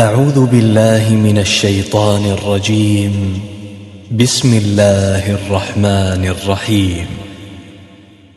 أعوذ 0.00 0.46
بالله 0.46 1.14
من 1.14 1.38
الشيطان 1.38 2.24
الرجيم. 2.24 3.40
بسم 4.10 4.60
الله 4.64 5.34
الرحمن 5.34 6.24
الرحيم. 6.24 7.06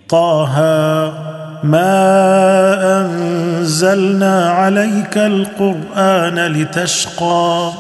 طه 0.10 0.56
ما 1.64 1.96
أنزلنا 3.02 4.50
عليك 4.50 5.18
القرآن 5.18 6.48
لتشقى 6.48 7.72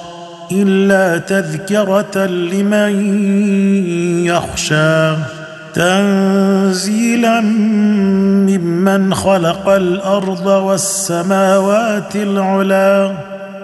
إلا 0.51 1.17
تذكرة 1.17 2.25
لمن 2.25 2.93
يخشى. 4.25 5.15
تنزيلا 5.73 7.41
ممن 8.49 9.13
خلق 9.13 9.69
الأرض 9.69 10.45
والسماوات 10.45 12.15
العلى. 12.15 13.17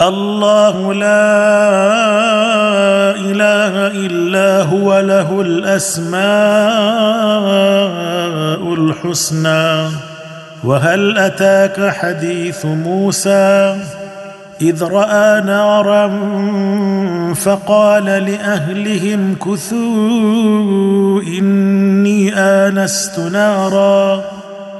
الله 0.00 0.94
لا 0.94 1.30
إله 3.20 3.86
إلا 3.86 4.62
هو 4.62 5.00
له 5.00 5.40
الأسماء 5.40 6.20
الحسنى. 8.74 9.88
وهل 10.64 11.18
أتاك 11.18 11.88
حديث 11.88 12.66
موسى؟ 12.66 13.76
إذ 14.60 14.84
رأى 14.84 15.40
نارا 15.40 16.08
فقال 17.34 18.04
لأهلهم 18.04 19.34
كثوا 19.34 21.22
إني 21.22 22.34
آنست 22.34 23.18
نارا. 23.18 24.24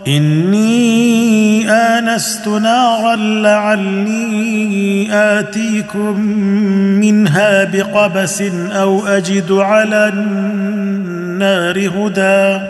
إني 0.07 1.71
آنست 1.71 2.49
نارا 2.49 3.17
لعلي 3.17 5.09
آتيكم 5.11 6.21
منها 7.01 7.65
بقبس 7.65 8.43
أو 8.73 9.07
أجد 9.07 9.53
على 9.53 10.09
النار 10.15 11.79
هدى. 11.79 12.61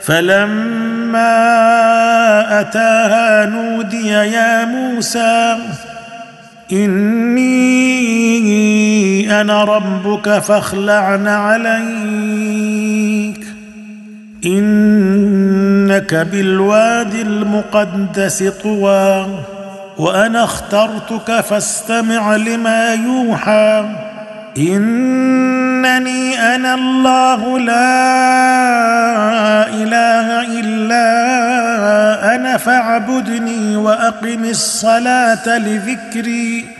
فلما 0.00 1.30
أتاها 2.60 3.46
نودي 3.46 4.08
يا 4.08 4.64
موسى 4.64 5.56
إني 6.72 7.70
أنا 9.40 9.64
ربك 9.64 10.38
فاخلعن 10.38 11.26
عليك. 11.28 12.60
إنك 14.44 16.14
بالواد 16.14 17.14
المقدس 17.14 18.42
طوى 18.62 19.26
وأنا 19.98 20.44
اخترتك 20.44 21.40
فاستمع 21.40 22.36
لما 22.36 22.94
يوحى. 22.94 23.84
إنني 24.58 26.40
أنا 26.54 26.74
الله 26.74 27.58
لا 27.58 28.00
إله 29.68 30.60
إلا 30.60 31.04
أنا 32.34 32.56
فاعبدني 32.56 33.76
وأقم 33.76 34.44
الصلاة 34.44 35.58
لذكري. 35.58 36.79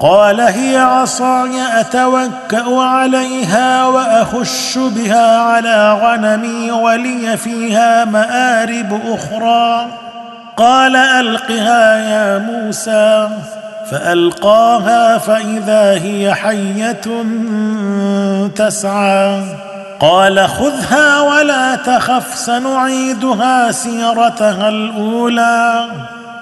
قال 0.00 0.40
هي 0.40 0.76
عصاي 0.76 1.80
أتوكأ 1.80 2.80
عليها 2.80 3.86
واهش 3.86 4.78
بها 4.78 5.38
على 5.38 5.98
غنمي 6.02 6.70
ولي 6.70 7.36
فيها 7.36 8.04
مآرب 8.04 9.00
أخرى. 9.08 9.86
قال 10.56 10.96
ألقها 10.96 11.96
يا 11.96 12.38
موسى. 12.38 13.28
فألقاها 13.90 15.18
فإذا 15.18 15.92
هي 15.92 16.34
حية 16.34 17.24
تسعى. 18.56 19.42
قال 20.00 20.48
خذها 20.48 21.20
ولا 21.20 21.74
تخف 21.74 22.34
سنعيدها 22.34 23.72
سيرتها 23.72 24.68
الأولى. 24.68 25.84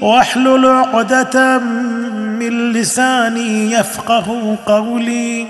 واحلل 0.00 0.66
عقدة 0.66 1.58
من 2.38 2.72
لساني 2.72 3.72
يفقه 3.72 4.56
قولي 4.66 5.46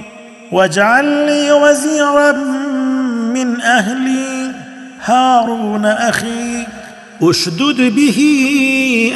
واجعل 0.52 1.26
لي 1.26 1.52
وزيرا 1.52 2.32
من 3.34 3.60
أهلي. 3.60 4.52
هارون 5.04 5.86
أخي 5.86 6.66
أشدد 7.22 7.94
به 7.94 8.20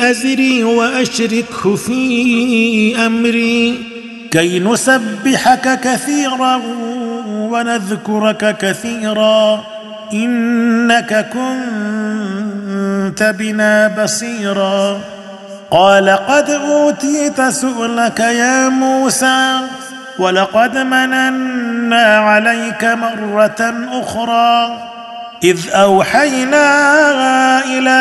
أزري 0.00 0.64
وأشركه 0.64 1.76
في 1.76 3.06
أمري. 3.06 3.78
كي 4.30 4.58
نسبحك 4.58 5.80
كثيرا 5.80 6.60
ونذكرك 7.28 8.56
كثيرا 8.60 9.64
إنك 10.12 11.28
كنت 11.32 13.34
بنا 13.38 14.02
بصيرا. 14.02 15.00
قال 15.72 16.10
قد 16.10 16.50
أوتيت 16.50 17.40
سؤلك 17.40 18.20
يا 18.20 18.68
موسى 18.68 19.60
ولقد 20.18 20.78
مننا 20.78 22.16
عليك 22.16 22.84
مرة 22.84 23.74
أخرى 23.92 24.78
إذ 25.44 25.70
أوحينا 25.70 26.64
إلى 27.64 28.00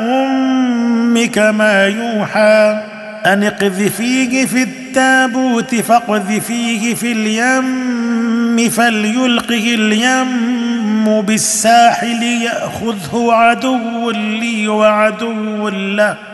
أمك 0.00 1.38
ما 1.38 1.86
يوحى 1.86 2.82
أن 3.26 3.42
اقذفيه 3.42 4.46
في 4.46 4.62
التابوت 4.62 5.74
فاقذفيه 5.74 6.94
في 6.94 7.12
اليم 7.12 8.70
فليلقه 8.70 9.74
اليم 9.74 11.20
بالساحل 11.22 12.22
يأخذه 12.22 13.28
عدو 13.32 14.10
لي 14.10 14.68
وعدو 14.68 15.68
له 15.68 16.33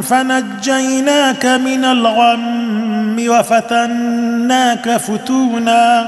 فنجيناك 0.00 1.46
من 1.46 1.84
الغم 1.84 3.24
وفتنا 3.28 4.24
فتناك 4.44 4.96
فتونا 4.96 6.06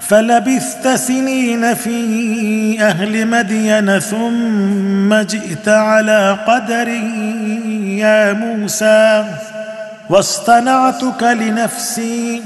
فلبثت 0.00 0.88
سنين 0.88 1.74
في 1.74 2.76
أهل 2.80 3.26
مدين 3.26 3.98
ثم 3.98 5.14
جئت 5.14 5.68
على 5.68 6.38
قدر 6.46 6.88
يا 7.98 8.32
موسى 8.32 9.24
واصطنعتك 10.10 11.22
لنفسي 11.22 12.42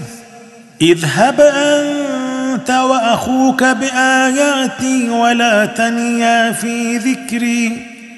اذهب 0.82 1.40
أنت 1.40 2.70
وأخوك 2.70 3.64
بآياتي 3.64 5.10
ولا 5.10 5.66
تنيا 5.66 6.52
في 6.52 6.98
ذكري 6.98 7.95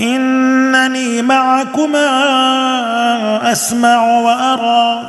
إنني 0.00 1.22
معكما 1.22 2.08
أسمع 3.52 4.02
وأرى. 4.02 5.02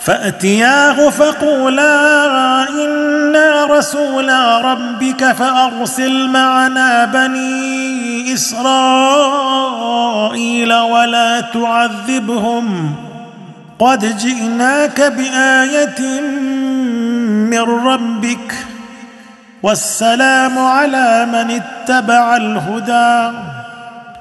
فأتياه 0.00 1.10
فقولا 1.10 2.68
إنا 2.68 3.64
رسولا 3.64 4.60
ربك 4.60 5.32
فأرسل 5.32 6.28
معنا 6.28 7.04
بني 7.04 8.34
إسرائيل 8.34 8.74
ولا 10.74 11.40
تعذبهم. 11.40 12.94
قد 13.78 14.18
جئناك 14.18 15.00
بآية 15.00 16.20
من 17.50 17.86
ربك. 17.86 18.54
والسلام 19.62 20.58
على 20.58 21.26
من 21.32 21.60
اتبع 21.60 22.36
الهدى. 22.36 23.36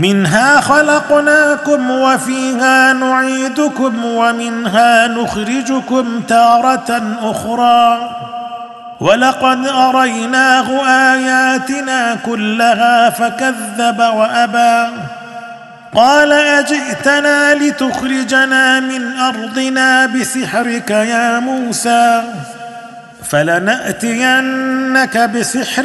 منها 0.00 0.60
خلقناكم 0.60 1.90
وفيها 1.90 2.92
نعيدكم 2.92 4.04
ومنها 4.04 5.08
نخرجكم 5.08 6.20
تارة 6.28 7.16
أخرى. 7.22 8.10
ولقد 9.00 9.66
أريناه 9.66 10.86
آياتنا 11.12 12.16
كلها 12.26 13.10
فكذب 13.10 13.98
وأبى. 13.98 14.92
قال 15.94 16.32
أجئتنا 16.32 17.54
لتخرجنا 17.54 18.80
من 18.80 19.16
أرضنا 19.16 20.06
بسحرك 20.06 20.90
يا 20.90 21.38
موسى؟ 21.38 22.22
فلنأتينك 23.30 25.18
بسحر 25.18 25.84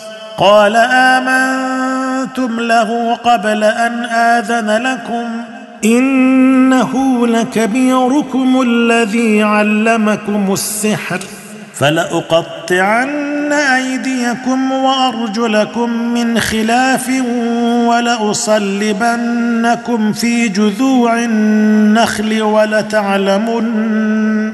قال 0.41 0.75
آمنتم 0.75 2.59
له 2.59 3.13
قبل 3.13 3.63
أن 3.63 4.05
آذن 4.05 4.83
لكم. 4.83 5.25
إنه 5.85 7.27
لكبيركم 7.27 8.61
الذي 8.61 9.43
علمكم 9.43 10.53
السحر. 10.53 11.19
فلأقطعن 11.73 13.53
أيديكم 13.53 14.71
وأرجلكم 14.71 16.13
من 16.13 16.39
خلاف 16.39 17.09
ولأصلبنكم 17.87 20.13
في 20.13 20.47
جذوع 20.47 21.19
النخل 21.19 22.41
ولتعلمن 22.41 24.53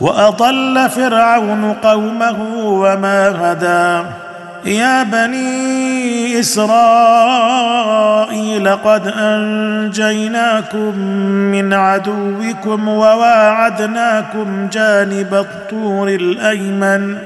وأضل 0.00 0.90
فرعون 0.90 1.72
قومه 1.72 2.36
وما 2.64 3.28
هدى. 3.40 4.06
يا 4.64 5.02
بني 5.02 6.40
إسرائيل 6.40 6.68
قد 8.68 9.12
أنجيناكم 9.18 10.98
من 11.52 11.72
عدوكم 11.72 12.88
وواعدناكم 12.88 14.68
جانب 14.72 15.34
الطور 15.34 16.08
الأيمن 16.08 17.18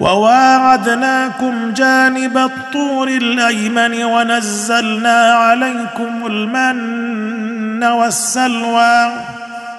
وواعدناكم 0.00 1.72
جانب 1.72 2.38
الطور 2.38 3.08
الأيمن 3.08 4.04
ونزلنا 4.04 5.32
عليكم 5.32 6.26
المن 6.26 7.84
والسلوى. 7.84 9.10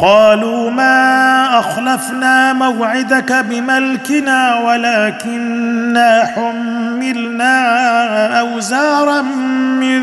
قالوا 0.00 0.70
ما 0.70 1.58
أخلفنا 1.58 2.52
موعدك 2.52 3.32
بملكنا 3.32 4.58
ولكنا 4.58 6.24
حملنا 6.34 7.60
أوزارا 8.40 9.22
من 9.80 10.02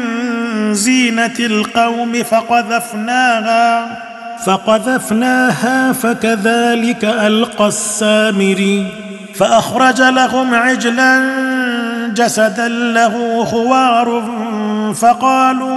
زينة 0.74 1.34
القوم 1.40 2.24
فقذفناها 2.24 3.88
فقذفناها 4.46 5.94
فكذلك 5.94 7.06
ألقى 7.06 7.68
السامري 7.68 8.88
فأخرج 9.36 10.02
لهم 10.02 10.54
عجلا 10.54 11.24
جسدا 12.08 12.68
له 12.68 13.46
خوار 13.46 14.24
فقالوا 14.96 15.77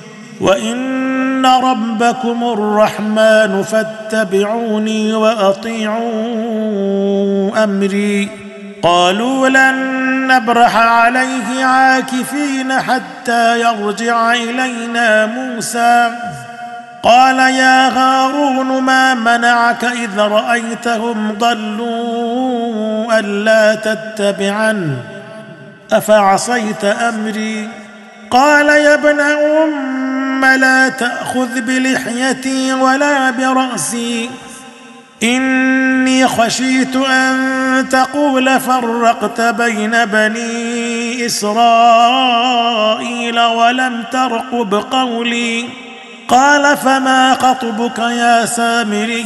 وان 0.41 1.45
ربكم 1.45 2.43
الرحمن 2.43 3.63
فاتبعوني 3.63 5.13
واطيعوا 5.13 6.01
امري 7.63 8.29
قالوا 8.83 9.49
لن 9.49 10.01
نبرح 10.27 10.75
عليه 10.77 11.65
عاكفين 11.65 12.73
حتى 12.73 13.61
يرجع 13.61 14.33
الينا 14.33 15.25
موسى 15.25 16.11
قال 17.03 17.39
يا 17.39 17.89
هارون 17.89 18.81
ما 18.81 19.13
منعك 19.13 19.83
اذ 19.83 20.19
رايتهم 20.19 21.31
ضلوا 21.31 23.19
الا 23.19 23.75
تتبعن 23.75 24.97
افعصيت 25.91 26.85
امري 26.85 27.67
قال 28.31 28.69
يا 28.69 28.93
ابن 28.93 29.19
ام 29.19 30.00
لا 30.45 30.89
تأخذ 30.89 31.61
بلحيتي 31.61 32.73
ولا 32.73 33.31
برأسي. 33.31 34.29
إني 35.23 36.27
خشيت 36.27 36.95
أن 36.95 37.89
تقول 37.89 38.59
فرقت 38.59 39.41
بين 39.41 40.05
بني 40.05 41.25
إسرائيل 41.25 42.59
ولم 43.39 44.03
ترقب 44.11 44.83
قولي. 44.91 45.65
قال 46.27 46.77
فما 46.77 47.33
خطبك 47.33 47.99
يا 47.99 48.45
سامري؟ 48.45 49.25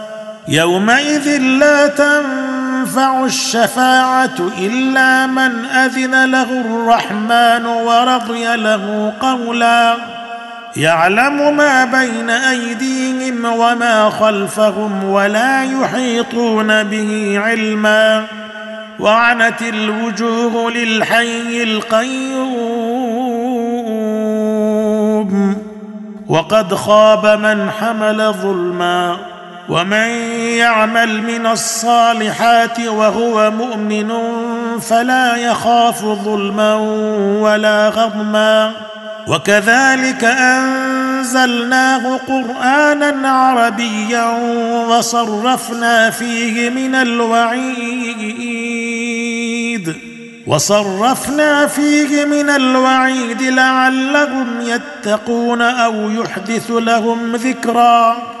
يومئذ 0.47 1.37
لا 1.37 1.87
تنفع 1.87 3.25
الشفاعة 3.25 4.37
إلا 4.59 5.27
من 5.27 5.65
أذن 5.65 6.31
له 6.31 6.61
الرحمن 6.61 7.65
ورضي 7.65 8.55
له 8.55 9.13
قولا. 9.21 9.95
يعلم 10.77 11.57
ما 11.57 11.85
بين 11.85 12.29
أيديهم 12.29 13.45
وما 13.45 14.09
خلفهم 14.09 15.03
ولا 15.03 15.63
يحيطون 15.63 16.83
به 16.83 17.39
علما. 17.39 18.23
وعنت 18.99 19.61
الوجوه 19.61 20.71
للحي 20.71 21.63
القيوم. 21.63 22.81
وقد 26.29 26.73
خاب 26.73 27.25
من 27.25 27.71
حمل 27.71 28.33
ظلما. 28.33 29.30
ومن 29.71 30.09
يعمل 30.57 31.21
من 31.23 31.45
الصالحات 31.47 32.79
وهو 32.79 33.51
مؤمن 33.51 34.11
فلا 34.79 35.35
يخاف 35.35 36.05
ظلما 36.05 36.75
ولا 37.41 37.89
غضما 37.89 38.71
وكذلك 39.27 40.23
انزلناه 40.23 42.17
قرانا 42.17 43.29
عربيا 43.29 44.25
وصرفنا 44.89 46.09
فيه 46.09 46.69
من 46.69 46.95
الوعيد 46.95 48.01
وصرفنا 50.47 51.67
فيه 51.67 52.25
من 52.25 52.49
الوعيد 52.49 53.41
لعلهم 53.41 54.47
يتقون 54.61 55.61
أو 55.61 56.09
يحدث 56.09 56.71
لهم 56.71 57.35
ذكرا 57.35 58.40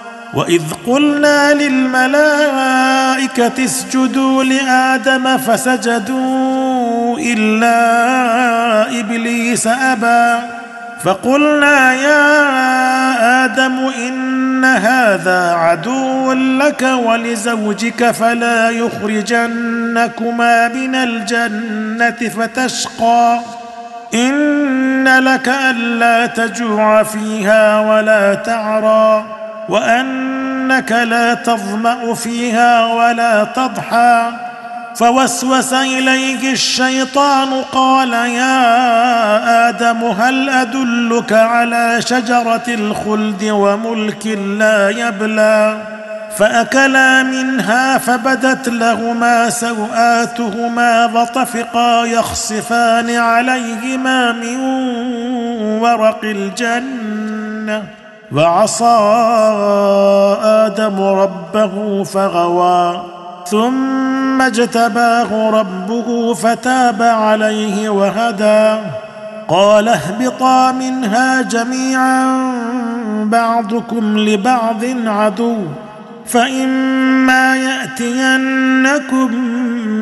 واذ 0.33 0.61
قلنا 0.87 1.53
للملائكه 1.53 3.11
اسجدوا 3.65 4.43
لادم 4.43 5.37
فسجدوا 5.37 7.19
الا 7.19 8.99
ابليس 8.99 9.67
ابى 9.67 10.41
فقلنا 11.03 11.93
يا 11.93 13.45
آدم 13.45 13.91
ان 14.07 14.65
هذا 14.65 15.51
عدو 15.53 16.33
لك 16.33 16.81
ولزوجك 17.05 18.11
فلا 18.11 18.69
يخرجنكما 18.69 20.67
من 20.67 20.95
الجنه 20.95 22.29
فتشقى 22.29 23.39
ان 24.13 25.17
لك 25.19 25.47
الا 25.47 26.25
تجوع 26.25 27.03
فيها 27.03 27.79
ولا 27.79 28.33
تعرى 28.33 29.40
وأنك 29.71 30.91
لا 30.91 31.33
تظمأ 31.33 32.13
فيها 32.13 32.85
ولا 32.85 33.43
تضحى. 33.43 34.31
فوسوس 34.95 35.73
إليه 35.73 36.51
الشيطان 36.51 37.53
قال 37.53 38.13
يا 38.13 39.69
آدم 39.69 40.03
هل 40.03 40.49
أدلك 40.49 41.33
على 41.33 42.01
شجرة 42.01 42.63
الخلد 42.67 43.43
وملك 43.43 44.27
لا 44.27 44.89
يبلى؟ 44.89 45.77
فأكلا 46.37 47.23
منها 47.23 47.97
فبدت 47.97 48.69
لهما 48.69 49.49
سوآتهما 49.49 51.05
وطفقا 51.05 52.05
يخصفان 52.05 53.15
عليهما 53.15 54.31
من 54.31 54.57
ورق 55.81 56.19
الجنة. 56.23 58.00
وعصى 58.35 58.97
آدم 60.43 61.01
ربه 61.03 62.03
فغوى 62.03 63.01
ثم 63.45 64.41
اجتباه 64.41 65.49
ربه 65.49 66.33
فتاب 66.33 67.01
عليه 67.01 67.89
وهدى. 67.89 68.79
قال 69.47 69.87
اهبطا 69.87 70.71
منها 70.71 71.41
جميعا 71.41 72.51
بعضكم 73.23 74.17
لبعض 74.17 74.83
عدو 75.05 75.57
فإما 76.25 77.57
يأتينكم 77.57 79.35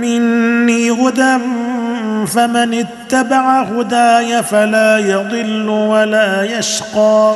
مني 0.02 0.92
هدى 0.92 1.38
فمن 2.28 2.74
اتبع 2.74 3.62
هداي 3.62 4.44
فلا 4.44 4.98
يضل 4.98 5.70
ولا 5.70 6.44
يشقى. 6.58 7.36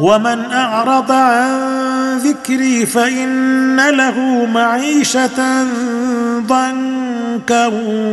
ومن 0.00 0.52
أعرض 0.52 1.12
عن 1.12 2.18
ذكري 2.18 2.86
فإن 2.86 3.90
له 3.90 4.46
معيشة 4.54 5.64
ضنكا 6.38 7.66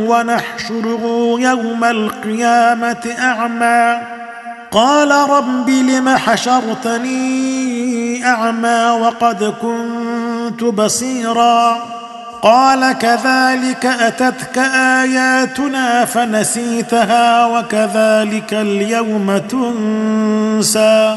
ونحشره 0.08 1.34
يوم 1.38 1.84
القيامة 1.84 3.14
أعمى. 3.18 3.98
قال 4.70 5.10
رب 5.30 5.70
لم 5.70 6.08
حشرتني 6.08 7.20
أعمى 8.26 8.98
وقد 9.00 9.54
كنت 9.62 10.64
بصيرا. 10.64 11.78
قال 12.42 12.92
كذلك 12.92 13.86
أتتك 13.86 14.58
آياتنا 14.74 16.04
فنسيتها 16.04 17.46
وكذلك 17.46 18.54
اليوم 18.54 19.38
تنسى. 19.38 21.16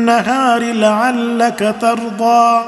النهار 0.00 0.72
لعلك 0.72 1.74
ترضى 1.80 2.64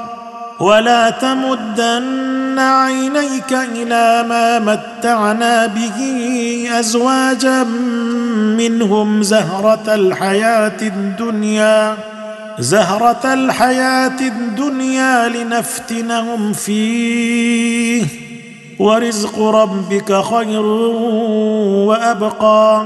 ولا 0.59 1.09
تمدن 1.09 2.59
عينيك 2.59 3.53
إلى 3.53 4.25
ما 4.29 4.59
متعنا 4.59 5.65
به 5.65 5.99
أزواجا 6.79 7.63
منهم 8.57 9.23
زهرة 9.23 9.83
الحياة 9.87 10.81
الدنيا 10.81 11.97
زهرة 12.59 13.33
الحياة 13.33 14.19
الدنيا 14.21 15.27
لنفتنهم 15.27 16.53
فيه. 16.53 18.05
ورزق 18.79 19.39
ربك 19.39 20.21
خير 20.21 20.65
وأبقى. 21.87 22.85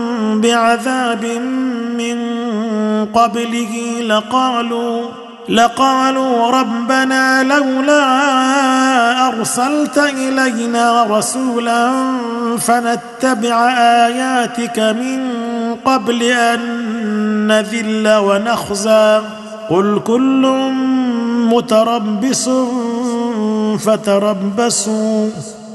بعذاب 0.39 1.25
من 1.97 2.17
قبله 3.05 4.01
لقالوا 4.01 5.01
لقالوا 5.49 6.51
ربنا 6.51 7.43
لولا 7.43 8.07
أرسلت 9.27 9.97
إلينا 9.97 11.03
رسولا 11.03 11.91
فنتبع 12.57 13.69
آياتك 13.77 14.79
من 14.79 15.19
قبل 15.85 16.23
أن 16.23 16.59
نذل 17.47 18.15
ونخزى 18.17 19.21
قل 19.69 20.01
كل 20.07 20.71
متربص 21.51 22.49
فتربصوا 23.79 25.29